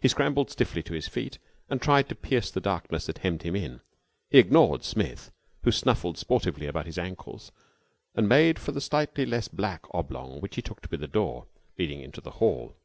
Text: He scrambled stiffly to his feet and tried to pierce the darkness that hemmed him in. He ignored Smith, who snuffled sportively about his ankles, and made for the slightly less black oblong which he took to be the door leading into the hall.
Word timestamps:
He 0.00 0.08
scrambled 0.08 0.50
stiffly 0.50 0.82
to 0.84 0.94
his 0.94 1.08
feet 1.08 1.36
and 1.68 1.82
tried 1.82 2.08
to 2.08 2.14
pierce 2.14 2.50
the 2.50 2.58
darkness 2.58 3.04
that 3.04 3.18
hemmed 3.18 3.42
him 3.42 3.54
in. 3.54 3.82
He 4.30 4.38
ignored 4.38 4.82
Smith, 4.82 5.30
who 5.62 5.72
snuffled 5.72 6.16
sportively 6.16 6.66
about 6.66 6.86
his 6.86 6.96
ankles, 6.96 7.52
and 8.14 8.26
made 8.26 8.58
for 8.58 8.72
the 8.72 8.80
slightly 8.80 9.26
less 9.26 9.46
black 9.48 9.84
oblong 9.92 10.40
which 10.40 10.56
he 10.56 10.62
took 10.62 10.80
to 10.80 10.88
be 10.88 10.96
the 10.96 11.06
door 11.06 11.48
leading 11.76 12.00
into 12.00 12.22
the 12.22 12.30
hall. 12.40 12.78